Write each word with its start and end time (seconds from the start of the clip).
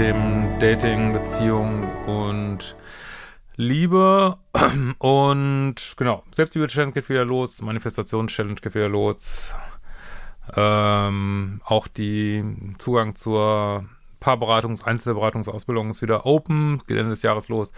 Themen 0.00 0.58
Dating, 0.58 1.12
Beziehung 1.12 1.86
und 2.06 2.74
Liebe. 3.56 4.38
Und 4.98 5.74
genau, 5.98 6.22
Selbstliebe-Challenge 6.34 6.92
geht 6.92 7.10
wieder 7.10 7.26
los, 7.26 7.60
Manifestations-Challenge 7.60 8.54
geht 8.62 8.74
wieder 8.74 8.88
los. 8.88 9.54
Ähm, 10.56 11.60
auch 11.66 11.86
die 11.86 12.42
Zugang 12.78 13.14
zur 13.14 13.84
Paarberatungs-, 14.22 14.82
Einzelberatungsausbildung 14.82 15.90
ist 15.90 16.00
wieder 16.00 16.24
open, 16.24 16.80
geht 16.86 16.96
Ende 16.96 17.10
des 17.10 17.20
Jahres 17.20 17.50
los. 17.50 17.74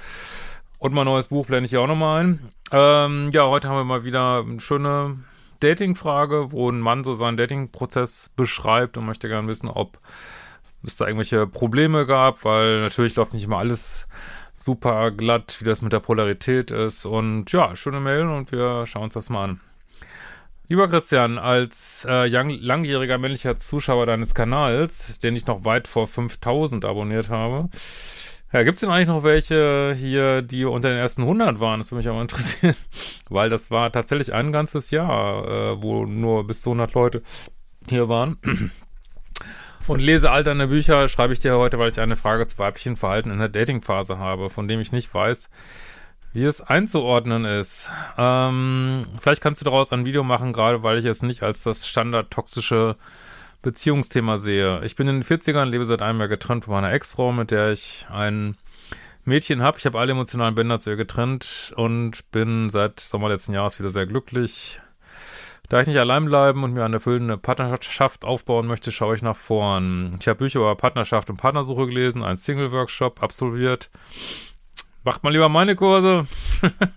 Und 0.79 0.95
mein 0.95 1.07
neues 1.07 1.27
Buch 1.27 1.47
blende 1.47 1.65
ich 1.65 1.71
hier 1.71 1.81
auch 1.81 1.89
nochmal 1.89 2.23
ein. 2.23 2.49
Ähm, 2.71 3.31
ja, 3.33 3.49
heute 3.49 3.69
haben 3.69 3.79
wir 3.79 3.85
mal 3.85 4.05
wieder 4.05 4.45
eine 4.47 4.61
schöne 4.61 5.19
Dating-Frage, 5.59 6.53
wo 6.53 6.71
ein 6.71 6.79
Mann 6.79 7.03
so 7.03 7.15
seinen 7.15 7.37
Dating-Prozess 7.37 8.31
beschreibt 8.37 8.97
und 8.97 9.07
möchte 9.07 9.27
gerne 9.27 9.49
wissen, 9.49 9.69
ob 9.69 9.99
es 10.89 10.97
da 10.97 11.07
irgendwelche 11.07 11.47
Probleme 11.47 12.07
gab, 12.07 12.45
weil 12.45 12.81
natürlich 12.81 13.15
läuft 13.17 13.35
nicht 13.35 13.45
immer 13.45 13.59
alles 13.59 14.09
super 14.55 15.11
glatt, 15.11 15.57
wie 15.61 15.65
das 15.65 15.83
mit 15.83 15.93
der 15.93 16.01
Polarität 16.01 16.71
ist. 16.71 17.05
Und 17.05 17.51
ja, 17.53 17.75
schöne 17.77 18.01
Mail 18.01 18.29
und 18.29 18.53
wir 18.53 18.87
schauen 18.87 19.05
uns 19.05 19.15
das 19.15 19.31
mal 19.31 19.45
an. 19.45 19.61
Lieber 20.69 20.89
Christian, 20.89 21.39
als 21.39 22.07
äh, 22.09 22.27
langjähriger 22.29 23.19
männlicher 23.19 23.59
Zuschauer 23.59 24.07
deines 24.07 24.35
Kanals, 24.35 25.19
den 25.19 25.37
ich 25.37 25.47
noch 25.47 25.65
weit 25.65 25.87
vor 25.87 26.07
5000 26.07 26.85
abonniert 26.85 27.29
habe, 27.29 27.69
ja, 28.53 28.63
gibt's 28.65 28.81
denn 28.81 28.91
eigentlich 28.91 29.09
noch 29.09 29.23
welche 29.23 29.95
hier, 29.97 30.43
die 30.43 30.65
unter 30.65 30.91
den 30.91 30.99
ersten 30.99 31.23
100 31.23 31.59
waren? 31.59 31.81
Das 31.81 31.91
würde 31.91 32.01
mich 32.01 32.09
aber 32.09 32.21
interessieren, 32.21 32.77
weil 33.31 33.49
das 33.49 33.71
war 33.71 33.91
tatsächlich 33.91 34.33
ein 34.35 34.53
ganzes 34.53 34.91
Jahr, 34.91 35.47
äh, 35.47 35.83
wo 35.83 36.05
nur 36.05 36.47
bis 36.47 36.61
zu 36.61 36.71
100 36.71 36.93
Leute 36.95 37.23
hier 37.89 38.09
waren. 38.09 38.39
Und 39.89 40.01
lese 40.01 40.31
all 40.31 40.45
deine 40.45 40.69
Bücher, 40.69 41.09
schreibe 41.09 41.33
ich 41.33 41.41
dir 41.41 41.59
heute, 41.59 41.79
weil 41.79 41.89
ich 41.91 42.01
eine 42.01 42.15
Frage 42.15 42.47
zu 42.47 42.59
weiblichen 42.59 42.95
Verhalten 42.95 43.31
in 43.31 43.39
der 43.39 43.49
Datingphase 43.49 44.19
habe, 44.19 44.49
von 44.49 44.69
dem 44.69 44.81
ich 44.81 44.93
nicht 44.93 45.13
weiß, 45.13 45.51
wie 46.33 46.45
es 46.45 46.61
einzuordnen 46.61 47.45
ist. 47.45 47.91
Ähm, 48.17 49.07
vielleicht 49.21 49.43
kannst 49.43 49.61
du 49.61 49.65
daraus 49.65 49.93
ein 49.93 50.07
Video 50.07 50.23
machen, 50.23 50.53
gerade 50.53 50.83
weil 50.85 50.99
ich 50.99 51.05
es 51.05 51.23
nicht 51.23 51.43
als 51.43 51.63
das 51.63 51.87
standard 51.87 52.31
toxische 52.31 52.97
Beziehungsthema 53.63 54.39
sehe. 54.39 54.85
Ich 54.85 54.95
bin 54.95 55.09
in 55.09 55.21
den 55.21 55.25
40ern, 55.25 55.67
lebe 55.67 55.85
seit 55.85 56.01
einem 56.01 56.21
Jahr 56.21 56.29
getrennt 56.29 56.65
von 56.65 56.75
meiner 56.75 56.93
Ex-Frau, 56.93 57.33
mit 57.33 57.51
der 57.51 57.73
ich 57.73 58.07
ein 58.11 58.57
Mädchen 59.25 59.63
habe. 59.63 59.79
Ich 59.79 59.87
habe 59.87 59.99
alle 59.99 60.13
emotionalen 60.13 60.55
Bänder 60.55 60.81
zu 60.81 60.91
ihr 60.91 60.97
getrennt 60.97 61.73
und 61.77 62.31
bin 62.31 62.71
seit 62.71 63.01
Sommer 63.01 63.29
letzten 63.29 63.53
Jahres 63.53 63.79
wieder 63.79 63.91
sehr 63.91 64.07
glücklich. 64.07 64.81
Da 65.69 65.81
ich 65.81 65.87
nicht 65.87 65.99
allein 65.99 66.27
bleiben 66.27 66.65
und 66.65 66.75
mir 66.75 66.85
eine 66.85 66.97
erfüllende 66.97 67.39
Partnerschaft 67.39 68.25
aufbauen 68.25 68.67
möchte, 68.67 68.93
schaue 68.93 69.15
ich 69.15 69.23
nach 69.23 69.37
vorn. 69.37 70.17
Ich 70.21 70.29
habe 70.29 70.39
Bücher 70.39 70.61
über 70.61 70.77
Partnerschaft 70.77 71.31
und 71.31 71.37
Partnersuche 71.37 71.87
gelesen, 71.87 72.23
einen 72.23 72.37
Single-Workshop 72.37 73.23
absolviert. 73.23 73.91
Macht 75.05 75.25
mal 75.25 75.31
lieber 75.31 75.49
meine 75.49 75.75
Kurse. 75.75 76.27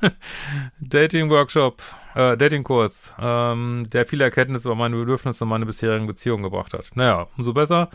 Dating-Workshop 0.80 1.82
äh, 2.16 2.38
Datingkurs, 2.38 3.14
ähm, 3.20 3.84
der 3.92 4.06
viele 4.06 4.24
Erkenntnisse 4.24 4.70
über 4.70 4.76
meine 4.76 4.96
Bedürfnisse 4.96 5.44
und 5.44 5.50
meine 5.50 5.66
bisherigen 5.66 6.08
Beziehungen 6.08 6.44
gebracht 6.44 6.74
hat. 6.74 6.92
Naja, 6.96 7.28
umso 7.38 7.54
besser. 7.54 7.90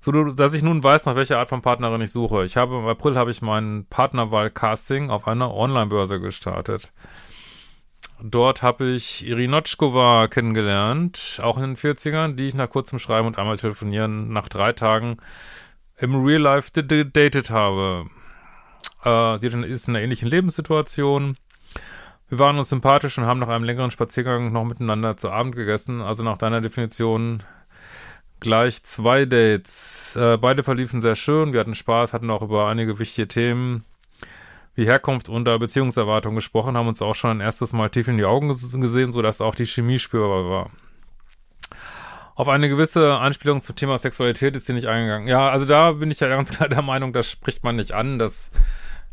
So, 0.00 0.10
dass 0.10 0.52
ich 0.52 0.62
nun 0.62 0.82
weiß, 0.82 1.06
nach 1.06 1.14
welcher 1.14 1.38
Art 1.38 1.48
von 1.48 1.62
Partnerin 1.62 2.00
ich 2.00 2.10
suche. 2.10 2.44
Ich 2.44 2.56
habe 2.56 2.76
im 2.76 2.86
April 2.86 3.16
habe 3.16 3.30
ich 3.30 3.40
mein 3.40 3.86
Partnerwahl-Casting 3.88 5.10
auf 5.10 5.28
einer 5.28 5.54
Online-Börse 5.54 6.18
gestartet. 6.18 6.92
Dort 8.24 8.62
habe 8.62 8.90
ich 8.90 9.26
Irinotschkova 9.26 10.28
kennengelernt, 10.28 11.40
auch 11.42 11.56
in 11.56 11.74
den 11.74 11.76
40ern, 11.76 12.36
die 12.36 12.46
ich 12.46 12.54
nach 12.54 12.70
kurzem 12.70 13.00
Schreiben 13.00 13.26
und 13.26 13.36
einmal 13.36 13.56
telefonieren 13.56 14.32
nach 14.32 14.48
drei 14.48 14.72
Tagen 14.72 15.16
im 15.96 16.14
Real 16.14 16.40
Life 16.40 16.70
gedatet 16.72 17.50
habe. 17.50 18.06
Äh, 19.02 19.36
sie 19.38 19.48
ist 19.48 19.88
in 19.88 19.96
einer 19.96 20.04
ähnlichen 20.04 20.28
Lebenssituation. 20.28 21.36
Wir 22.28 22.38
waren 22.38 22.58
uns 22.58 22.68
sympathisch 22.68 23.18
und 23.18 23.24
haben 23.24 23.40
nach 23.40 23.48
einem 23.48 23.64
längeren 23.64 23.90
Spaziergang 23.90 24.52
noch 24.52 24.64
miteinander 24.64 25.16
zu 25.16 25.32
Abend 25.32 25.56
gegessen. 25.56 26.00
Also 26.00 26.22
nach 26.22 26.38
deiner 26.38 26.60
Definition 26.60 27.42
gleich 28.38 28.84
zwei 28.84 29.24
Dates. 29.24 30.14
Äh, 30.14 30.38
beide 30.38 30.62
verliefen 30.62 31.00
sehr 31.00 31.16
schön. 31.16 31.52
Wir 31.52 31.58
hatten 31.58 31.74
Spaß, 31.74 32.12
hatten 32.12 32.30
auch 32.30 32.42
über 32.42 32.68
einige 32.68 33.00
wichtige 33.00 33.26
Themen 33.26 33.84
wie 34.74 34.86
Herkunft 34.86 35.28
und 35.28 35.44
Beziehungserwartung 35.44 36.34
gesprochen, 36.34 36.76
haben 36.76 36.88
uns 36.88 37.02
auch 37.02 37.14
schon 37.14 37.30
ein 37.30 37.40
erstes 37.40 37.72
Mal 37.72 37.90
tief 37.90 38.08
in 38.08 38.16
die 38.16 38.24
Augen 38.24 38.48
gesehen, 38.48 39.12
sodass 39.12 39.40
auch 39.40 39.54
die 39.54 39.66
Chemie 39.66 39.98
spürbar 39.98 40.48
war. 40.48 40.70
Auf 42.34 42.48
eine 42.48 42.68
gewisse 42.68 43.18
Anspielung 43.18 43.60
zum 43.60 43.76
Thema 43.76 43.98
Sexualität 43.98 44.56
ist 44.56 44.66
sie 44.66 44.72
nicht 44.72 44.86
eingegangen. 44.86 45.28
Ja, 45.28 45.50
also 45.50 45.66
da 45.66 45.92
bin 45.92 46.10
ich 46.10 46.20
ja 46.20 46.28
ganz 46.28 46.50
klar 46.56 46.68
der 46.68 46.82
Meinung, 46.82 47.12
das 47.12 47.30
spricht 47.30 47.62
man 47.62 47.76
nicht 47.76 47.92
an. 47.92 48.18
Das 48.18 48.50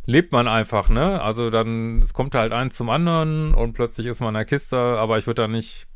lebt 0.05 0.31
man 0.31 0.47
einfach, 0.47 0.89
ne? 0.89 1.21
Also 1.21 1.49
dann, 1.49 2.01
es 2.01 2.13
kommt 2.13 2.33
halt 2.35 2.53
eins 2.53 2.75
zum 2.75 2.89
anderen 2.89 3.53
und 3.53 3.73
plötzlich 3.73 4.07
ist 4.07 4.21
man 4.21 4.29
in 4.29 4.35
der 4.35 4.45
Kiste, 4.45 4.77
aber 4.77 5.17
ich 5.17 5.27
würde 5.27 5.43
da 5.43 5.47
nicht 5.47 5.87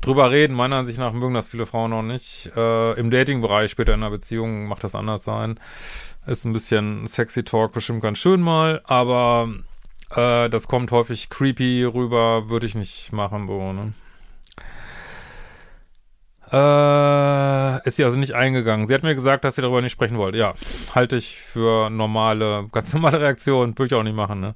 drüber 0.00 0.30
reden. 0.30 0.54
Meiner 0.54 0.76
Ansicht 0.76 0.98
nach 0.98 1.12
mögen 1.12 1.34
das 1.34 1.48
viele 1.48 1.66
Frauen 1.66 1.90
noch 1.90 2.02
nicht. 2.02 2.50
Äh, 2.56 2.92
Im 2.98 3.10
Dating-Bereich, 3.10 3.70
später 3.70 3.94
in 3.94 4.02
einer 4.02 4.10
Beziehung, 4.10 4.66
macht 4.66 4.84
das 4.84 4.94
anders 4.94 5.24
sein. 5.24 5.58
Ist 6.26 6.44
ein 6.44 6.52
bisschen 6.52 7.06
sexy 7.06 7.44
Talk 7.44 7.72
bestimmt 7.72 8.02
ganz 8.02 8.18
schön 8.18 8.40
mal, 8.40 8.80
aber 8.84 9.48
äh, 10.10 10.48
das 10.48 10.68
kommt 10.68 10.90
häufig 10.90 11.30
creepy 11.30 11.84
rüber, 11.84 12.48
würde 12.48 12.66
ich 12.66 12.74
nicht 12.74 13.12
machen, 13.12 13.46
so, 13.46 13.72
ne? 13.72 13.92
Äh, 16.52 17.86
ist 17.86 17.96
sie 17.96 18.04
also 18.04 18.18
nicht 18.18 18.34
eingegangen. 18.34 18.86
Sie 18.86 18.94
hat 18.94 19.02
mir 19.02 19.16
gesagt, 19.16 19.44
dass 19.44 19.56
sie 19.56 19.62
darüber 19.62 19.82
nicht 19.82 19.92
sprechen 19.92 20.16
wollte. 20.16 20.38
Ja, 20.38 20.54
halte 20.94 21.16
ich 21.16 21.38
für 21.38 21.90
normale, 21.90 22.68
ganz 22.72 22.92
normale 22.92 23.20
Reaktion. 23.20 23.76
Würde 23.76 23.94
ich 23.94 23.98
auch 23.98 24.04
nicht 24.04 24.16
machen, 24.16 24.40
ne? 24.40 24.54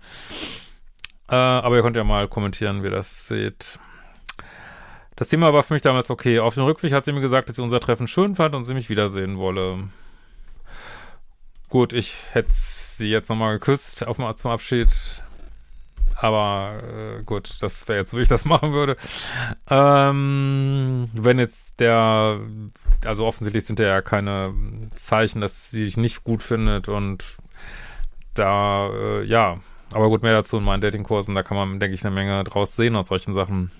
Äh, 1.28 1.34
aber 1.34 1.76
ihr 1.76 1.82
könnt 1.82 1.96
ja 1.96 2.04
mal 2.04 2.28
kommentieren, 2.28 2.82
wie 2.82 2.88
ihr 2.88 2.92
das 2.92 3.26
seht. 3.26 3.78
Das 5.20 5.28
Thema 5.28 5.52
war 5.52 5.62
für 5.62 5.74
mich 5.74 5.82
damals 5.82 6.08
okay. 6.08 6.38
Auf 6.38 6.54
dem 6.54 6.64
Rückweg 6.64 6.94
hat 6.94 7.04
sie 7.04 7.12
mir 7.12 7.20
gesagt, 7.20 7.50
dass 7.50 7.56
sie 7.56 7.62
unser 7.62 7.78
Treffen 7.78 8.08
schön 8.08 8.36
fand 8.36 8.54
und 8.54 8.64
sie 8.64 8.72
mich 8.72 8.88
wiedersehen 8.88 9.36
wolle. 9.36 9.90
Gut, 11.68 11.92
ich 11.92 12.16
hätte 12.32 12.48
sie 12.50 13.08
jetzt 13.08 13.28
nochmal 13.28 13.58
geküsst 13.58 14.06
auf 14.06 14.16
dem, 14.16 14.34
zum 14.34 14.50
Abschied. 14.50 14.88
Aber 16.16 16.80
äh, 17.18 17.22
gut, 17.22 17.50
das 17.60 17.86
wäre 17.86 17.98
jetzt, 17.98 18.16
wie 18.16 18.22
ich 18.22 18.28
das 18.28 18.44
machen 18.46 18.72
würde. 18.72 18.96
Ähm, 19.68 21.10
wenn 21.12 21.38
jetzt 21.38 21.80
der, 21.80 22.40
also 23.04 23.26
offensichtlich 23.26 23.66
sind 23.66 23.78
ja 23.78 24.00
keine 24.00 24.54
Zeichen, 24.94 25.42
dass 25.42 25.70
sie 25.70 25.84
sich 25.84 25.98
nicht 25.98 26.24
gut 26.24 26.42
findet 26.42 26.88
und 26.88 27.36
da, 28.32 28.88
äh, 28.88 29.24
ja, 29.24 29.58
aber 29.92 30.08
gut, 30.08 30.22
mehr 30.22 30.32
dazu 30.32 30.56
in 30.56 30.64
meinen 30.64 30.80
Datingkursen, 30.80 31.34
da 31.34 31.42
kann 31.42 31.58
man, 31.58 31.78
denke 31.78 31.94
ich, 31.94 32.06
eine 32.06 32.14
Menge 32.14 32.42
draus 32.44 32.74
sehen 32.74 32.96
aus 32.96 33.08
solchen 33.08 33.34
Sachen. 33.34 33.70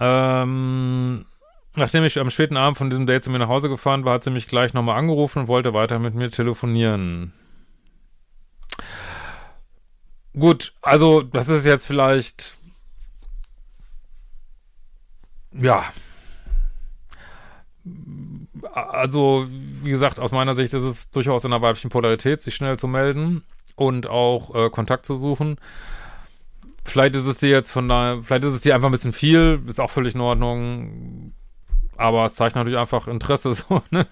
Ähm, 0.00 1.26
nachdem 1.76 2.04
ich 2.04 2.18
am 2.18 2.30
späten 2.30 2.56
Abend 2.56 2.78
von 2.78 2.90
diesem 2.90 3.06
Date 3.06 3.24
zu 3.24 3.30
mir 3.30 3.38
nach 3.38 3.48
Hause 3.48 3.68
gefahren 3.68 4.04
war, 4.04 4.14
hat 4.14 4.22
sie 4.24 4.30
mich 4.30 4.48
gleich 4.48 4.74
nochmal 4.74 4.98
angerufen 4.98 5.40
und 5.40 5.48
wollte 5.48 5.74
weiter 5.74 5.98
mit 5.98 6.14
mir 6.14 6.30
telefonieren. 6.30 7.32
Gut, 10.38 10.72
also 10.82 11.22
das 11.22 11.48
ist 11.48 11.66
jetzt 11.66 11.86
vielleicht 11.86 12.58
ja. 15.52 15.84
Also, 18.72 19.46
wie 19.48 19.90
gesagt, 19.90 20.20
aus 20.20 20.32
meiner 20.32 20.54
Sicht 20.54 20.74
ist 20.74 20.82
es 20.82 21.10
durchaus 21.10 21.44
in 21.44 21.50
der 21.50 21.62
weiblichen 21.62 21.90
Polarität, 21.90 22.42
sich 22.42 22.54
schnell 22.54 22.76
zu 22.76 22.88
melden 22.88 23.44
und 23.76 24.06
auch 24.06 24.54
äh, 24.54 24.70
Kontakt 24.70 25.06
zu 25.06 25.16
suchen. 25.16 25.56
Vielleicht 26.88 27.14
ist 27.14 27.26
es 27.26 27.38
dir 27.38 27.50
jetzt 27.50 27.70
von 27.70 27.88
da, 27.88 28.20
vielleicht 28.22 28.44
ist 28.44 28.54
es 28.54 28.60
dir 28.62 28.74
einfach 28.74 28.88
ein 28.88 28.92
bisschen 28.92 29.12
viel, 29.12 29.62
ist 29.66 29.80
auch 29.80 29.90
völlig 29.90 30.14
in 30.14 30.20
Ordnung. 30.20 31.32
Aber 31.96 32.24
es 32.24 32.34
zeigt 32.34 32.56
natürlich 32.56 32.78
einfach 32.78 33.08
Interesse, 33.08 33.54
so, 33.54 33.82
ne? 33.90 34.06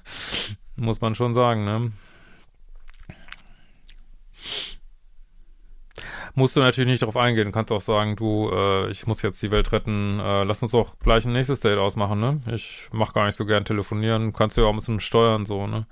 Muss 0.77 1.01
man 1.01 1.15
schon 1.15 1.35
sagen, 1.35 1.65
ne? 1.65 1.93
musst 6.37 6.55
du 6.55 6.61
natürlich 6.61 6.89
nicht 6.89 7.03
darauf 7.03 7.17
eingehen. 7.17 7.51
Kannst 7.51 7.73
auch 7.73 7.81
sagen, 7.81 8.15
du, 8.15 8.51
äh, 8.53 8.91
ich 8.91 9.07
muss 9.07 9.23
jetzt 9.23 9.43
die 9.43 9.51
Welt 9.51 9.73
retten, 9.73 10.21
äh, 10.21 10.45
lass 10.45 10.63
uns 10.63 10.71
doch 10.71 10.99
gleich 11.01 11.25
ein 11.25 11.33
nächstes 11.33 11.61
Date 11.61 11.79
ausmachen, 11.79 12.21
ne? 12.21 12.41
Ich 12.55 12.89
mach 12.93 13.13
gar 13.15 13.27
nicht 13.27 13.37
so 13.37 13.47
gern 13.47 13.65
telefonieren, 13.65 14.33
kannst 14.33 14.57
du 14.57 14.61
ja 14.61 14.67
auch 14.67 14.73
ein 14.73 14.77
bisschen 14.77 15.01
steuern, 15.01 15.47
so, 15.47 15.67
ne? 15.67 15.87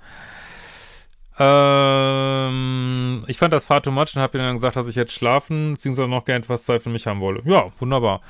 Ähm, 1.37 3.23
ich 3.27 3.37
fand 3.37 3.53
das 3.53 3.65
far 3.65 3.81
too 3.81 3.91
much 3.91 4.15
und 4.15 4.21
hab 4.21 4.33
ihr 4.33 4.41
dann 4.41 4.55
gesagt, 4.55 4.75
dass 4.75 4.87
ich 4.87 4.95
jetzt 4.95 5.13
schlafen, 5.13 5.73
beziehungsweise 5.73 6.09
noch 6.09 6.25
gern 6.25 6.41
etwas 6.41 6.63
Zeit 6.63 6.81
für 6.81 6.89
mich 6.89 7.07
haben 7.07 7.19
wolle. 7.19 7.41
Ja, 7.45 7.71
wunderbar. 7.79 8.21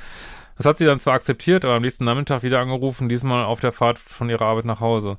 Das 0.58 0.66
hat 0.66 0.78
sie 0.78 0.86
dann 0.86 1.00
zwar 1.00 1.14
akzeptiert, 1.14 1.66
aber 1.66 1.76
am 1.76 1.82
nächsten 1.82 2.06
Nachmittag 2.06 2.44
wieder 2.44 2.60
angerufen, 2.60 3.10
diesmal 3.10 3.44
auf 3.44 3.60
der 3.60 3.72
Fahrt 3.72 4.00
von 4.00 4.30
ihrer 4.30 4.46
Arbeit 4.46 4.66
nach 4.66 4.80
Hause. 4.80 5.18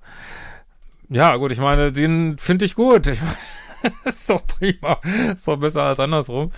Ja, 1.09 1.37
gut, 1.37 1.53
ich 1.53 1.59
meine, 1.59 1.93
den 1.93 2.39
finde 2.39 2.65
ich 2.65 2.75
gut. 2.75 3.07
Ich 3.07 3.21
meine, 3.21 3.95
ist 4.05 4.31
doch 4.31 4.45
prima. 4.47 4.99
Ist 5.37 5.47
doch 5.47 5.59
besser 5.59 5.83
als 5.83 6.01
andersrum. 6.01 6.51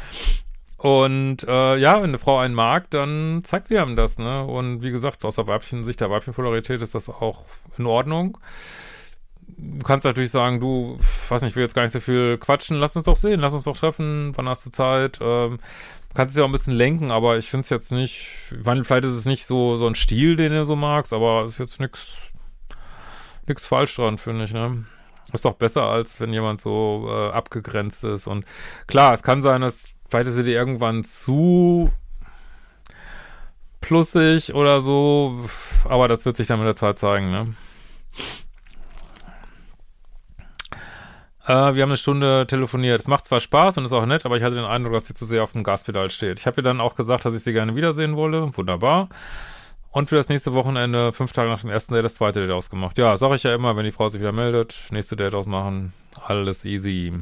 Und 0.79 1.43
äh, 1.49 1.77
ja, 1.77 1.97
wenn 1.97 2.11
eine 2.11 2.19
Frau 2.19 2.39
einen 2.39 2.55
mag, 2.55 2.89
dann 2.91 3.43
zeigt 3.43 3.67
sie 3.67 3.79
einem 3.79 3.97
das, 3.97 4.19
ne? 4.19 4.45
Und 4.45 4.81
wie 4.81 4.93
gesagt, 4.93 5.25
aus 5.25 5.35
der 5.35 5.49
Weibchen, 5.49 5.83
Sicht 5.83 6.01
der 6.01 6.09
Weibchenpolarität 6.09 6.81
ist 6.81 6.95
das 6.95 7.09
auch 7.09 7.45
in 7.77 7.87
Ordnung. 7.87 8.39
Du 9.57 9.85
kannst 9.85 10.05
natürlich 10.05 10.31
sagen, 10.31 10.61
du, 10.61 10.99
weiß 11.31 11.43
nicht, 11.43 11.51
ich 11.51 11.57
will 11.57 11.63
jetzt 11.63 11.75
gar 11.75 11.83
nicht 11.83 11.93
so 11.93 12.01
viel 12.01 12.39
quatschen, 12.39 12.79
lass 12.79 12.97
uns 12.97 13.05
doch 13.05 13.17
sehen, 13.17 13.41
lass 13.41 13.53
uns 13.53 13.65
doch 13.65 13.77
treffen, 13.77 14.33
wann 14.37 14.49
hast 14.49 14.65
du 14.67 14.71
Zeit? 14.71 15.19
Ähm, 15.21 15.59
kannst 16.15 16.33
es 16.33 16.39
ja 16.39 16.45
auch 16.45 16.49
ein 16.49 16.53
bisschen 16.53 16.75
lenken, 16.75 17.11
aber 17.11 17.39
ich 17.39 17.51
finde 17.51 17.63
es 17.63 17.71
jetzt 17.71 17.93
nicht, 17.93 18.55
weil 18.57 18.83
vielleicht 18.85 19.05
ist 19.05 19.13
es 19.13 19.25
nicht 19.25 19.47
so, 19.47 19.77
so 19.77 19.87
ein 19.87 19.95
Stil, 19.95 20.37
den 20.37 20.53
du 20.53 20.65
so 20.65 20.77
magst, 20.77 21.13
aber 21.13 21.45
es 21.45 21.53
ist 21.53 21.59
jetzt 21.59 21.81
nix, 21.81 22.19
nix 23.47 23.67
falsch 23.67 23.97
dran, 23.97 24.19
finde 24.19 24.45
ich, 24.45 24.53
ne? 24.53 24.85
Ist 25.33 25.45
doch 25.45 25.55
besser, 25.55 25.83
als 25.83 26.21
wenn 26.21 26.33
jemand 26.33 26.61
so 26.61 27.07
äh, 27.11 27.31
abgegrenzt 27.33 28.03
ist. 28.05 28.27
Und 28.27 28.47
klar, 28.87 29.13
es 29.13 29.23
kann 29.23 29.43
sein, 29.43 29.61
dass 29.61 29.91
vielleicht 30.09 30.29
ist 30.29 30.35
sie 30.35 30.45
dir 30.45 30.55
irgendwann 30.55 31.05
zu 31.05 31.91
plussig 33.81 34.55
oder 34.55 34.81
so, 34.81 35.39
aber 35.85 36.09
das 36.09 36.25
wird 36.25 36.37
sich 36.37 36.47
dann 36.47 36.59
mit 36.59 36.67
der 36.67 36.77
Zeit 36.77 36.99
zeigen, 36.99 37.31
ne? 37.31 37.55
Äh, 41.49 41.75
wir 41.75 41.83
haben 41.83 41.91
eine 41.91 41.97
Stunde 41.97 42.47
telefoniert. 42.47 43.01
Es 43.01 43.09
macht 43.09 43.25
zwar 43.25 43.41
Spaß 43.41 43.79
und 43.79 43.87
ist 43.87 43.93
auch 43.93 44.05
nett, 44.05 44.27
aber 44.27 44.37
ich 44.37 44.43
hatte 44.43 44.57
den 44.57 44.67
Eindruck, 44.67 44.93
dass 44.93 45.07
sie 45.07 45.15
zu 45.15 45.25
sehr 45.25 45.43
auf 45.43 45.53
dem 45.53 45.65
Gaspedal 45.65 46.11
steht. 46.11 46.39
Ich 46.39 46.47
habe 46.47 46.61
ihr 46.61 46.63
dann 46.63 46.81
auch 46.81 46.95
gesagt, 46.95 47.25
dass 47.25 47.33
ich 47.33 47.43
sie 47.43 47.55
gerne 47.55 47.75
wiedersehen 47.75 48.17
wolle. 48.17 48.55
Wunderbar. 48.57 49.09
Und 49.91 50.11
für 50.11 50.17
das 50.17 50.29
nächste 50.29 50.53
Wochenende, 50.53 51.11
fünf 51.13 51.33
Tage 51.33 51.49
nach 51.49 51.63
dem 51.63 51.71
ersten 51.71 51.95
Date, 51.95 52.05
das 52.05 52.17
zweite 52.17 52.41
Date 52.41 52.51
ausgemacht. 52.51 52.99
Ja, 52.99 53.17
sag 53.17 53.35
ich 53.35 53.45
ja 53.45 53.55
immer, 53.55 53.77
wenn 53.77 53.87
die 53.87 53.93
Frau 53.93 54.11
sich 54.11 54.21
wieder 54.21 54.33
meldet, 54.33 54.77
nächste 54.91 55.17
Date 55.17 55.35
ausmachen, 55.35 55.95
alles 56.23 56.67
easy. 56.67 57.15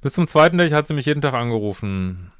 Bis 0.00 0.12
zum 0.12 0.28
zweiten 0.28 0.56
Date 0.56 0.72
hat 0.72 0.86
sie 0.86 0.94
mich 0.94 1.06
jeden 1.06 1.22
Tag 1.22 1.34
angerufen. 1.34 2.30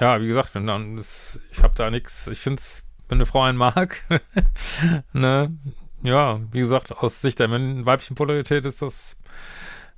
Ja, 0.00 0.20
wie 0.20 0.26
gesagt, 0.26 0.56
wenn 0.56 0.66
dann 0.66 0.98
ist, 0.98 1.42
ich 1.52 1.62
habe 1.62 1.74
da 1.76 1.90
nichts. 1.90 2.26
Ich 2.26 2.40
finde 2.40 2.58
es, 2.58 2.82
wenn 3.08 3.18
eine 3.18 3.26
Frau 3.26 3.42
einen 3.42 3.58
mag, 3.58 4.02
ne, 5.12 5.56
ja, 6.02 6.40
wie 6.50 6.58
gesagt, 6.58 6.90
aus 6.90 7.20
Sicht 7.20 7.38
der 7.38 7.50
weiblichen 7.50 8.16
Polarität 8.16 8.66
ist 8.66 8.82
das 8.82 9.16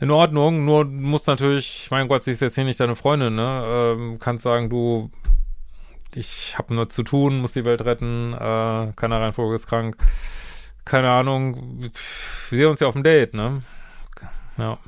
in 0.01 0.11
Ordnung. 0.11 0.65
Nur 0.65 0.85
muss 0.85 1.27
natürlich, 1.27 1.89
mein 1.91 2.09
Gott, 2.09 2.25
sie 2.25 2.33
ist 2.33 2.41
jetzt 2.41 2.55
hier 2.55 2.65
nicht 2.65 2.81
deine 2.81 2.97
Freundin, 2.97 3.35
ne? 3.35 3.65
Ähm, 3.67 4.19
kannst 4.19 4.45
sagen, 4.45 4.71
du 4.71 5.11
ich 6.15 6.59
habe 6.59 6.75
nur 6.75 6.89
zu 6.89 7.03
tun, 7.03 7.41
muss 7.41 7.53
die 7.53 7.65
Welt 7.65 7.85
retten, 7.85 8.33
äh, 8.35 8.93
keiner 8.97 9.21
Reihenfolge 9.21 9.55
ist 9.55 9.67
krank. 9.67 9.97
Keine 10.85 11.11
Ahnung. 11.11 11.81
Wir 11.83 12.59
sehen 12.59 12.67
uns 12.67 12.81
ja 12.81 12.89
auf 12.89 12.95
dem 12.95 13.05
Date, 13.05 13.35
ne? 13.35 13.63
Ja. 14.57 14.79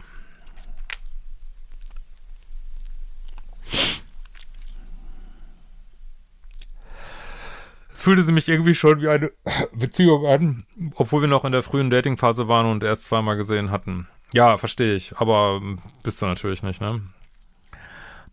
Es 7.94 8.00
fühlte 8.00 8.24
sie 8.24 8.32
mich 8.32 8.48
irgendwie 8.48 8.74
schon 8.74 9.00
wie 9.00 9.08
eine 9.08 9.30
Beziehung 9.72 10.26
an, 10.26 10.66
obwohl 10.96 11.20
wir 11.20 11.28
noch 11.28 11.44
in 11.44 11.52
der 11.52 11.62
frühen 11.62 11.90
Datingphase 11.90 12.48
waren 12.48 12.66
und 12.66 12.82
erst 12.82 13.04
zweimal 13.04 13.36
gesehen 13.36 13.70
hatten. 13.70 14.08
Ja, 14.32 14.56
verstehe 14.56 14.94
ich, 14.94 15.16
aber 15.16 15.60
bist 16.02 16.22
du 16.22 16.26
natürlich 16.26 16.62
nicht, 16.62 16.80
ne? 16.80 17.02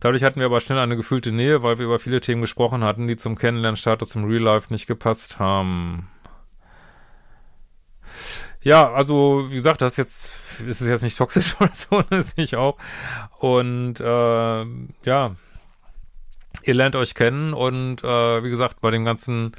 Dadurch 0.00 0.22
hatten 0.22 0.40
wir 0.40 0.46
aber 0.46 0.62
schnell 0.62 0.78
eine 0.78 0.96
gefühlte 0.96 1.30
Nähe, 1.30 1.62
weil 1.62 1.78
wir 1.78 1.84
über 1.84 1.98
viele 1.98 2.22
Themen 2.22 2.40
gesprochen 2.40 2.82
hatten, 2.82 3.06
die 3.06 3.16
zum 3.16 3.36
Kennenlernstatus 3.36 4.14
im 4.14 4.24
Real 4.24 4.42
Life 4.42 4.72
nicht 4.72 4.86
gepasst 4.86 5.38
haben. 5.38 6.08
Ja, 8.62 8.92
also 8.92 9.46
wie 9.50 9.54
gesagt, 9.54 9.82
das 9.82 9.98
jetzt 9.98 10.60
ist 10.66 10.80
es 10.80 10.88
jetzt 10.88 11.02
nicht 11.02 11.18
toxisch 11.18 11.56
oder 11.60 11.74
so, 11.74 12.02
das 12.08 12.30
sehe 12.30 12.44
ich 12.44 12.56
auch. 12.56 12.78
Und 13.38 14.00
äh, 14.00 14.64
ja, 15.04 15.36
ihr 16.62 16.74
lernt 16.74 16.96
euch 16.96 17.14
kennen 17.14 17.52
und 17.52 18.02
äh, 18.02 18.42
wie 18.42 18.50
gesagt, 18.50 18.80
bei 18.80 18.90
dem 18.90 19.04
ganzen 19.04 19.52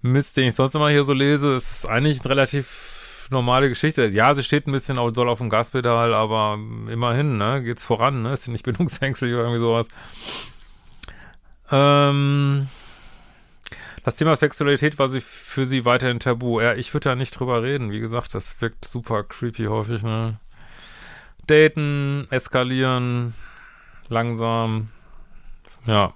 Mist, 0.00 0.36
den 0.36 0.46
ich 0.46 0.54
sonst 0.54 0.74
immer 0.76 0.90
hier 0.90 1.04
so 1.04 1.12
lese, 1.12 1.54
ist 1.54 1.70
es 1.70 1.86
eigentlich 1.86 2.24
relativ 2.24 2.99
normale 3.30 3.68
Geschichte. 3.68 4.06
Ja, 4.06 4.34
sie 4.34 4.42
steht 4.42 4.66
ein 4.66 4.72
bisschen 4.72 4.98
auch 4.98 5.10
doll 5.10 5.28
auf 5.28 5.38
dem 5.38 5.50
Gaspedal, 5.50 6.14
aber 6.14 6.58
immerhin, 6.88 7.38
ne, 7.38 7.62
geht's 7.62 7.84
voran, 7.84 8.22
ne, 8.22 8.32
ist 8.32 8.44
sie 8.44 8.50
nicht 8.50 8.64
bindungsängstlich 8.64 9.32
oder 9.32 9.42
irgendwie 9.42 9.60
sowas. 9.60 9.88
Ähm, 11.70 12.68
das 14.04 14.16
Thema 14.16 14.34
Sexualität 14.36 14.98
war 14.98 15.08
sie 15.08 15.20
für 15.20 15.64
sie 15.64 15.84
weiterhin 15.84 16.20
tabu. 16.20 16.60
Ja, 16.60 16.74
ich 16.74 16.92
würde 16.94 17.10
da 17.10 17.14
nicht 17.14 17.38
drüber 17.38 17.62
reden. 17.62 17.92
Wie 17.92 18.00
gesagt, 18.00 18.34
das 18.34 18.60
wirkt 18.60 18.84
super 18.84 19.24
creepy 19.24 19.66
häufig, 19.66 20.02
ne. 20.02 20.36
Daten, 21.46 22.26
eskalieren, 22.30 23.34
langsam, 24.08 24.88
ja. 25.86 26.12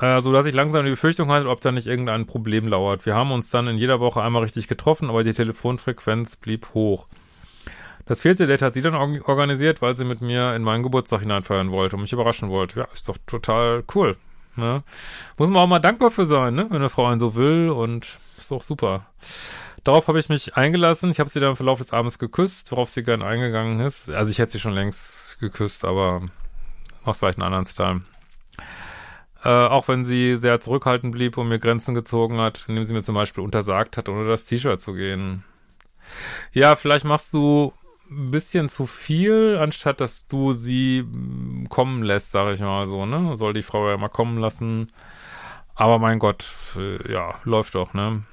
Äh, 0.00 0.20
so 0.20 0.32
dass 0.32 0.46
ich 0.46 0.54
langsam 0.54 0.84
die 0.84 0.90
Befürchtung 0.90 1.30
hatte, 1.30 1.48
ob 1.48 1.60
da 1.60 1.72
nicht 1.72 1.86
irgendein 1.86 2.26
Problem 2.26 2.68
lauert. 2.68 3.06
Wir 3.06 3.14
haben 3.14 3.32
uns 3.32 3.50
dann 3.50 3.68
in 3.68 3.76
jeder 3.76 4.00
Woche 4.00 4.22
einmal 4.22 4.42
richtig 4.42 4.68
getroffen, 4.68 5.10
aber 5.10 5.24
die 5.24 5.34
Telefonfrequenz 5.34 6.36
blieb 6.36 6.68
hoch. 6.74 7.06
Das 8.06 8.22
vierte 8.22 8.46
Date 8.46 8.62
hat 8.62 8.74
sie 8.74 8.82
dann 8.82 8.94
organisiert, 8.94 9.82
weil 9.82 9.96
sie 9.96 10.04
mit 10.04 10.20
mir 10.20 10.56
in 10.56 10.62
meinen 10.62 10.82
Geburtstag 10.82 11.20
hineinfeiern 11.20 11.70
wollte 11.70 11.96
und 11.96 12.02
mich 12.02 12.12
überraschen 12.12 12.48
wollte. 12.48 12.80
Ja, 12.80 12.88
ist 12.92 13.08
doch 13.08 13.18
total 13.26 13.84
cool. 13.94 14.16
Ne? 14.56 14.82
Muss 15.38 15.48
man 15.48 15.62
auch 15.62 15.68
mal 15.68 15.78
dankbar 15.78 16.10
für 16.10 16.24
sein, 16.24 16.54
ne? 16.54 16.66
wenn 16.70 16.78
eine 16.78 16.88
Frau 16.88 17.06
einen 17.06 17.20
so 17.20 17.36
will 17.36 17.70
und 17.70 18.18
ist 18.36 18.50
doch 18.50 18.62
super. 18.62 19.06
Darauf 19.84 20.08
habe 20.08 20.18
ich 20.18 20.28
mich 20.28 20.56
eingelassen. 20.56 21.10
Ich 21.10 21.20
habe 21.20 21.30
sie 21.30 21.40
dann 21.40 21.50
im 21.50 21.56
Verlauf 21.56 21.78
des 21.78 21.92
Abends 21.92 22.18
geküsst, 22.18 22.72
worauf 22.72 22.90
sie 22.90 23.02
gern 23.02 23.22
eingegangen 23.22 23.80
ist. 23.80 24.10
Also 24.10 24.30
ich 24.30 24.38
hätte 24.38 24.52
sie 24.52 24.60
schon 24.60 24.74
längst 24.74 25.38
geküsst, 25.38 25.84
aber 25.84 26.22
aus 27.04 27.20
vielleicht 27.20 27.38
einen 27.38 27.46
anderen 27.46 27.64
Style. 27.64 28.00
Äh, 29.42 29.48
auch 29.48 29.88
wenn 29.88 30.04
sie 30.04 30.36
sehr 30.36 30.60
zurückhaltend 30.60 31.12
blieb 31.12 31.38
und 31.38 31.48
mir 31.48 31.58
Grenzen 31.58 31.94
gezogen 31.94 32.38
hat, 32.38 32.64
indem 32.68 32.84
sie 32.84 32.92
mir 32.92 33.02
zum 33.02 33.14
Beispiel 33.14 33.42
untersagt 33.42 33.96
hat, 33.96 34.08
ohne 34.08 34.28
das 34.28 34.44
T-Shirt 34.44 34.80
zu 34.80 34.92
gehen. 34.92 35.44
Ja, 36.52 36.76
vielleicht 36.76 37.04
machst 37.04 37.32
du 37.32 37.72
ein 38.10 38.30
bisschen 38.30 38.68
zu 38.68 38.86
viel, 38.86 39.56
anstatt 39.60 40.00
dass 40.00 40.26
du 40.26 40.52
sie 40.52 41.02
mm, 41.02 41.68
kommen 41.68 42.02
lässt, 42.02 42.32
sag 42.32 42.52
ich 42.52 42.60
mal 42.60 42.86
so, 42.86 43.06
ne? 43.06 43.36
Soll 43.36 43.54
die 43.54 43.62
Frau 43.62 43.88
ja 43.88 43.96
mal 43.96 44.08
kommen 44.08 44.38
lassen. 44.38 44.88
Aber 45.74 45.98
mein 45.98 46.18
Gott, 46.18 46.44
äh, 46.76 47.10
ja, 47.10 47.36
läuft 47.44 47.74
doch, 47.74 47.94
ne? 47.94 48.24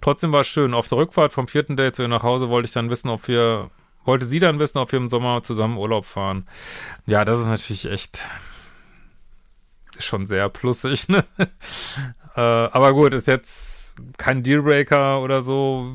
Trotzdem 0.00 0.32
war 0.32 0.42
es 0.42 0.46
schön. 0.46 0.74
Auf 0.74 0.88
der 0.88 0.98
Rückfahrt 0.98 1.32
vom 1.32 1.48
vierten 1.48 1.76
Date 1.76 1.96
zu 1.96 2.02
ihr 2.02 2.08
nach 2.08 2.22
Hause 2.22 2.48
wollte 2.48 2.66
ich 2.66 2.72
dann 2.72 2.90
wissen, 2.90 3.08
ob 3.08 3.28
wir, 3.28 3.70
wollte 4.04 4.26
sie 4.26 4.38
dann 4.38 4.58
wissen, 4.58 4.78
ob 4.78 4.92
wir 4.92 4.98
im 4.98 5.08
Sommer 5.08 5.42
zusammen 5.42 5.76
Urlaub 5.76 6.04
fahren. 6.04 6.46
Ja, 7.06 7.24
das 7.24 7.38
ist 7.38 7.46
natürlich 7.46 7.90
echt, 7.90 8.26
schon 10.02 10.26
sehr 10.26 10.48
plussig, 10.48 11.08
ne? 11.08 11.24
äh, 12.36 12.40
aber 12.40 12.92
gut, 12.92 13.14
ist 13.14 13.26
jetzt 13.26 13.94
kein 14.16 14.42
Dealbreaker 14.42 15.20
oder 15.20 15.42
so. 15.42 15.92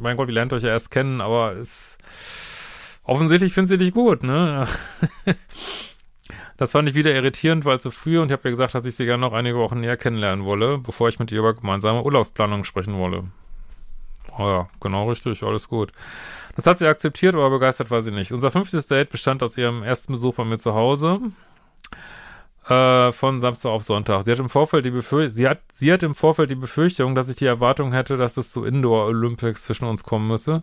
Mein 0.00 0.16
Gott, 0.16 0.28
wir 0.28 0.34
lernt 0.34 0.52
euch 0.52 0.62
ja 0.62 0.70
erst 0.70 0.90
kennen, 0.90 1.20
aber 1.20 1.52
ist 1.52 1.98
offensichtlich 3.04 3.52
findet 3.52 3.70
sie 3.70 3.84
dich 3.84 3.92
gut, 3.92 4.22
ne? 4.22 4.66
das 6.56 6.72
fand 6.72 6.88
ich 6.88 6.94
wieder 6.94 7.12
irritierend, 7.12 7.64
weil 7.64 7.80
zu 7.80 7.90
früh 7.90 8.18
und 8.18 8.28
ich 8.28 8.32
habe 8.32 8.44
ja 8.44 8.50
gesagt, 8.50 8.74
dass 8.74 8.84
ich 8.84 8.94
sie 8.94 9.04
gerne 9.04 9.20
noch 9.20 9.32
einige 9.32 9.58
Wochen 9.58 9.80
näher 9.80 9.96
kennenlernen 9.96 10.44
wolle, 10.44 10.78
bevor 10.78 11.08
ich 11.08 11.18
mit 11.18 11.32
ihr 11.32 11.40
über 11.40 11.54
gemeinsame 11.54 12.02
Urlaubsplanung 12.02 12.64
sprechen 12.64 12.98
wolle. 12.98 13.24
Oh 14.38 14.46
ja, 14.46 14.68
genau 14.80 15.08
richtig, 15.08 15.42
alles 15.42 15.68
gut. 15.68 15.92
Das 16.54 16.66
hat 16.66 16.78
sie 16.78 16.86
akzeptiert, 16.86 17.34
aber 17.34 17.50
begeistert 17.50 17.90
war 17.90 18.02
sie 18.02 18.12
nicht. 18.12 18.32
Unser 18.32 18.50
fünftes 18.50 18.86
Date 18.86 19.10
bestand 19.10 19.42
aus 19.42 19.56
ihrem 19.56 19.82
ersten 19.82 20.12
Besuch 20.12 20.34
bei 20.34 20.44
mir 20.44 20.58
zu 20.58 20.74
Hause 20.74 21.20
äh, 22.68 23.12
von 23.12 23.40
Samstag 23.40 23.70
auf 23.70 23.82
Sonntag. 23.82 24.22
Sie 24.22 24.32
hat 24.32 24.38
im 24.38 24.50
Vorfeld 24.50 24.84
die 24.84 24.90
Befürchtung, 24.90 25.36
sie 25.36 25.48
hat, 25.48 25.60
sie 25.72 25.92
hat 25.92 26.02
im 26.02 26.14
Vorfeld 26.14 26.50
die 26.50 26.56
Befürchtung, 26.56 27.14
dass 27.14 27.28
ich 27.28 27.36
die 27.36 27.46
Erwartung 27.46 27.92
hätte, 27.92 28.16
dass 28.16 28.36
es 28.36 28.52
zu 28.52 28.64
Indoor 28.64 29.06
Olympics 29.06 29.64
zwischen 29.64 29.86
uns 29.86 30.02
kommen 30.04 30.28
müsse 30.28 30.62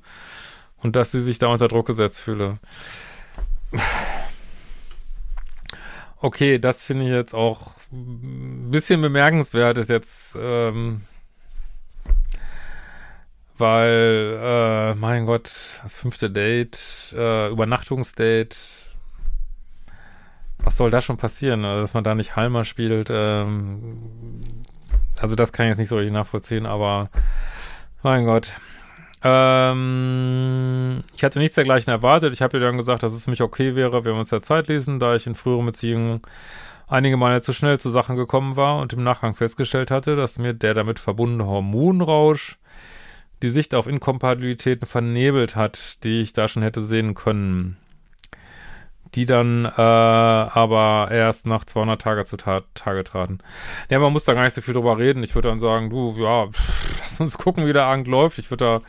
und 0.83 0.95
dass 0.95 1.11
sie 1.11 1.21
sich 1.21 1.39
da 1.39 1.47
unter 1.47 1.67
Druck 1.67 1.87
gesetzt 1.87 2.19
fühle. 2.19 2.59
Okay, 6.19 6.57
das 6.57 6.83
finde 6.83 7.05
ich 7.05 7.11
jetzt 7.11 7.35
auch 7.35 7.73
ein 7.91 8.71
bisschen 8.71 9.01
bemerkenswert, 9.01 9.77
ist 9.77 9.89
jetzt, 9.89 10.35
ähm, 10.39 11.01
weil, 13.57 14.39
äh, 14.41 14.95
mein 14.95 15.27
Gott, 15.27 15.79
das 15.83 15.93
fünfte 15.93 16.31
Date, 16.31 17.13
äh, 17.15 17.49
Übernachtungsdate, 17.49 18.57
was 20.59 20.77
soll 20.77 20.91
da 20.91 21.01
schon 21.01 21.17
passieren, 21.17 21.65
also, 21.65 21.81
dass 21.81 21.93
man 21.93 22.03
da 22.03 22.15
nicht 22.15 22.35
Halmer 22.35 22.65
spielt? 22.65 23.09
Ähm, 23.11 23.97
also 25.19 25.35
das 25.35 25.51
kann 25.51 25.65
ich 25.65 25.71
jetzt 25.71 25.79
nicht 25.79 25.89
so 25.89 25.97
richtig 25.97 26.13
nachvollziehen, 26.13 26.65
aber 26.65 27.09
mein 28.03 28.25
Gott. 28.25 28.53
Ähm, 29.23 31.01
ich 31.15 31.23
hatte 31.23 31.39
nichts 31.39 31.55
dergleichen 31.55 31.91
erwartet. 31.91 32.33
Ich 32.33 32.41
habe 32.41 32.57
ihr 32.57 32.63
dann 32.63 32.77
gesagt, 32.77 33.03
dass 33.03 33.13
es 33.13 33.25
für 33.25 33.31
mich 33.31 33.41
okay 33.41 33.75
wäre, 33.75 34.05
wenn 34.05 34.13
wir 34.13 34.19
uns 34.19 34.29
der 34.29 34.41
Zeit 34.41 34.67
ließen, 34.67 34.99
da 34.99 35.15
ich 35.15 35.25
in 35.25 35.35
früheren 35.35 35.65
Beziehungen 35.65 36.21
einige 36.87 37.17
Male 37.17 37.41
zu 37.41 37.51
schnell 37.53 37.79
zu 37.79 37.89
Sachen 37.89 38.15
gekommen 38.15 38.55
war 38.55 38.79
und 38.79 38.93
im 38.93 39.03
Nachgang 39.03 39.33
festgestellt 39.33 39.91
hatte, 39.91 40.15
dass 40.15 40.37
mir 40.37 40.53
der 40.53 40.73
damit 40.73 40.99
verbundene 40.99 41.45
Hormonrausch 41.45 42.57
die 43.41 43.49
Sicht 43.49 43.75
auf 43.75 43.87
Inkompatibilitäten 43.87 44.87
vernebelt 44.87 45.55
hat, 45.55 46.03
die 46.03 46.21
ich 46.21 46.33
da 46.33 46.47
schon 46.47 46.63
hätte 46.63 46.81
sehen 46.81 47.13
können. 47.13 47.77
Die 49.15 49.25
dann 49.25 49.65
äh, 49.65 49.81
aber 49.81 51.09
erst 51.11 51.45
nach 51.45 51.65
200 51.65 52.01
Tage 52.01 52.25
zu 52.25 52.37
ta 52.37 52.63
Tage 52.73 53.03
traten. 53.03 53.39
Ja, 53.89 53.99
man 53.99 54.13
muss 54.13 54.25
da 54.25 54.33
gar 54.33 54.43
nicht 54.43 54.53
so 54.53 54.61
viel 54.61 54.73
drüber 54.73 54.97
reden. 54.97 55.23
Ich 55.23 55.35
würde 55.35 55.49
dann 55.49 55.59
sagen, 55.59 55.89
du, 55.89 56.15
ja, 56.17 56.47
pff, 56.47 57.01
lass 57.01 57.19
uns 57.19 57.37
gucken, 57.37 57.65
wie 57.65 57.73
der 57.73 57.85
Abend 57.85 58.07
läuft. 58.07 58.37
Ich 58.37 58.51
würde 58.51 58.65
da 58.65 58.81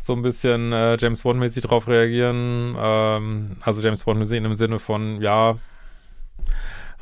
so 0.00 0.14
ein 0.14 0.22
bisschen 0.22 0.72
äh, 0.72 0.96
James 0.98 1.22
Bond-mäßig 1.22 1.62
drauf 1.62 1.88
reagieren. 1.88 2.76
Ähm, 2.78 3.56
also 3.60 3.82
James 3.82 4.04
Bond-mäßig 4.04 4.44
im 4.44 4.54
Sinne 4.54 4.78
von, 4.78 5.20
ja, 5.20 5.56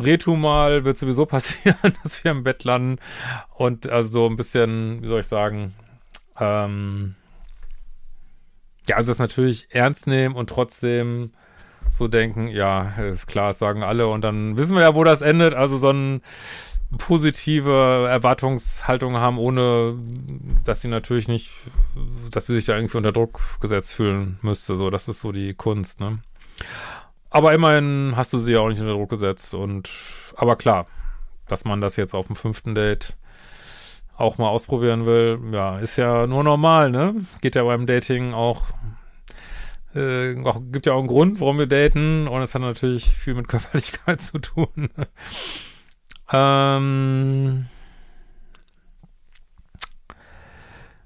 Retu 0.00 0.36
mal, 0.36 0.84
wird 0.84 0.98
sowieso 0.98 1.26
passieren, 1.26 1.96
dass 2.02 2.22
wir 2.22 2.30
im 2.30 2.44
Bett 2.44 2.64
landen. 2.64 2.98
Und 3.54 3.88
also 3.88 4.08
so 4.08 4.26
ein 4.26 4.36
bisschen, 4.36 5.02
wie 5.02 5.08
soll 5.08 5.20
ich 5.20 5.26
sagen, 5.26 5.74
ähm, 6.40 7.14
ja, 8.86 8.96
also 8.96 9.10
das 9.10 9.18
natürlich 9.18 9.68
ernst 9.70 10.06
nehmen 10.06 10.34
und 10.34 10.48
trotzdem 10.50 11.32
so 11.90 12.08
denken, 12.08 12.48
ja, 12.48 12.90
ist 12.98 13.26
klar, 13.26 13.48
das 13.48 13.58
sagen 13.58 13.82
alle 13.82 14.08
und 14.08 14.22
dann 14.22 14.56
wissen 14.56 14.76
wir 14.76 14.82
ja, 14.82 14.94
wo 14.94 15.04
das 15.04 15.22
endet. 15.22 15.54
Also 15.54 15.78
so 15.78 15.88
eine 15.88 16.20
positive 16.96 18.06
Erwartungshaltung 18.08 19.16
haben, 19.16 19.38
ohne 19.38 19.96
dass 20.64 20.80
sie 20.80 20.88
natürlich 20.88 21.28
nicht, 21.28 21.50
dass 22.30 22.46
sie 22.46 22.54
sich 22.54 22.66
da 22.66 22.76
irgendwie 22.76 22.96
unter 22.96 23.12
Druck 23.12 23.40
gesetzt 23.60 23.92
fühlen 23.92 24.38
müsste. 24.42 24.76
So, 24.76 24.88
das 24.90 25.08
ist 25.08 25.20
so 25.20 25.32
die 25.32 25.54
Kunst, 25.54 26.00
ne? 26.00 26.18
Aber 27.30 27.52
immerhin 27.52 28.14
hast 28.16 28.32
du 28.32 28.38
sie 28.38 28.52
ja 28.52 28.60
auch 28.60 28.68
nicht 28.68 28.80
unter 28.80 28.94
Druck 28.94 29.10
gesetzt 29.10 29.52
und, 29.52 29.90
aber 30.34 30.56
klar, 30.56 30.86
dass 31.46 31.66
man 31.66 31.80
das 31.82 31.96
jetzt 31.96 32.14
auf 32.14 32.26
dem 32.26 32.36
fünften 32.36 32.74
Date 32.74 33.16
auch 34.16 34.38
mal 34.38 34.48
ausprobieren 34.48 35.04
will, 35.04 35.38
ja, 35.52 35.78
ist 35.78 35.96
ja 35.96 36.26
nur 36.26 36.42
normal, 36.42 36.90
ne? 36.90 37.14
Geht 37.42 37.54
ja 37.54 37.64
beim 37.64 37.86
Dating 37.86 38.32
auch 38.32 38.62
äh, 39.94 40.40
auch, 40.44 40.60
gibt 40.70 40.86
ja 40.86 40.92
auch 40.92 40.98
einen 40.98 41.08
Grund, 41.08 41.40
warum 41.40 41.58
wir 41.58 41.66
daten 41.66 42.28
und 42.28 42.42
es 42.42 42.54
hat 42.54 42.62
natürlich 42.62 43.06
viel 43.06 43.34
mit 43.34 43.48
Körperlichkeit 43.48 44.20
zu 44.20 44.38
tun. 44.38 44.90
ähm, 46.32 47.66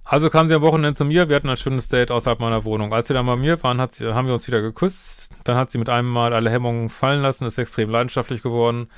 also 0.05 0.29
kam 0.29 0.47
sie 0.47 0.55
am 0.55 0.63
Wochenende 0.63 0.95
zu 0.95 1.07
mir, 1.07 1.29
wir 1.29 1.37
hatten 1.37 1.49
ein 1.49 1.57
schönes 1.57 1.89
Date 1.89 2.11
außerhalb 2.11 2.39
meiner 2.39 2.65
Wohnung. 2.65 2.93
Als 2.93 3.09
sie 3.09 3.15
dann 3.15 3.25
bei 3.25 3.37
mir 3.37 3.63
waren, 3.63 3.81
hat 3.81 3.95
sie, 3.95 4.13
haben 4.15 4.27
wir 4.27 4.35
uns 4.35 4.47
wieder 4.47 4.61
geküsst. 4.61 5.33
Dann 5.45 5.57
hat 5.57 5.71
sie 5.71 5.79
mit 5.79 5.89
einem 5.89 6.11
Mal 6.11 6.35
alle 6.35 6.51
Hemmungen 6.51 6.91
fallen 6.91 7.23
lassen, 7.23 7.47
ist 7.47 7.57
extrem 7.57 7.89
leidenschaftlich 7.89 8.43
geworden. 8.43 8.91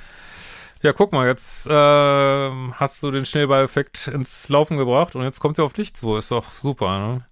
Ja, 0.82 0.92
guck 0.92 1.12
mal, 1.12 1.26
jetzt 1.26 1.68
äh, 1.68 1.70
hast 2.72 3.02
du 3.02 3.10
den 3.10 3.24
Schneeball-Effekt 3.24 4.08
ins 4.08 4.48
Laufen 4.48 4.76
gebracht 4.76 5.14
und 5.14 5.22
jetzt 5.22 5.40
kommt 5.40 5.56
sie 5.56 5.62
auf 5.62 5.72
dich 5.72 5.94
zu. 5.94 6.16
Ist 6.16 6.30
doch 6.30 6.50
super, 6.52 6.98
ne? 6.98 7.24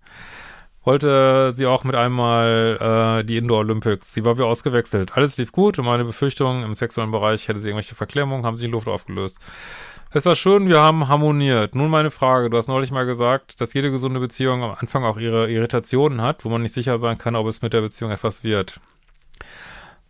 Wollte 0.84 1.52
sie 1.54 1.66
auch 1.66 1.84
mit 1.84 1.94
einmal 1.94 3.20
äh, 3.20 3.24
die 3.24 3.36
Indoor 3.36 3.60
Olympics. 3.60 4.12
Sie 4.12 4.24
war 4.24 4.38
wie 4.38 4.42
ausgewechselt. 4.42 5.16
Alles 5.16 5.36
lief 5.36 5.52
gut 5.52 5.78
und 5.78 5.84
meine 5.84 6.04
Befürchtungen 6.04 6.64
im 6.64 6.74
sexuellen 6.74 7.12
Bereich 7.12 7.48
hätte 7.48 7.60
sie 7.60 7.68
irgendwelche 7.68 7.94
Verklemmungen, 7.94 8.44
haben 8.44 8.56
sie 8.56 8.66
in 8.66 8.72
Luft 8.72 8.88
aufgelöst. 8.88 9.38
Es 10.14 10.26
war 10.26 10.36
schön, 10.36 10.68
wir 10.68 10.80
haben 10.80 11.08
harmoniert. 11.08 11.74
Nun 11.74 11.88
meine 11.88 12.10
Frage, 12.10 12.50
du 12.50 12.56
hast 12.58 12.68
neulich 12.68 12.90
mal 12.90 13.06
gesagt, 13.06 13.60
dass 13.60 13.72
jede 13.72 13.90
gesunde 13.90 14.20
Beziehung 14.20 14.62
am 14.62 14.76
Anfang 14.78 15.04
auch 15.04 15.16
ihre 15.16 15.50
Irritationen 15.50 16.20
hat, 16.20 16.44
wo 16.44 16.50
man 16.50 16.62
nicht 16.62 16.74
sicher 16.74 16.98
sein 16.98 17.16
kann, 17.16 17.34
ob 17.34 17.46
es 17.46 17.62
mit 17.62 17.72
der 17.72 17.80
Beziehung 17.80 18.10
etwas 18.10 18.44
wird. 18.44 18.78